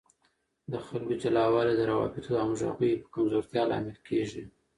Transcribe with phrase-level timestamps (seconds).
[0.71, 4.43] د خلکو جلاوالی د روابطو او همغږۍ په کمزورتیا لامل کیږي.